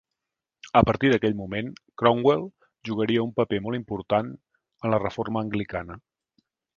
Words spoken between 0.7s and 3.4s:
A partir d'aquell moment Cromwell jugaria un